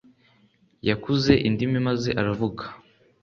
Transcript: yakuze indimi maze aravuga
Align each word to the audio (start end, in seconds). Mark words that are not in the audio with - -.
yakuze 0.89 1.33
indimi 1.47 1.77
maze 1.87 2.09
aravuga 2.21 2.63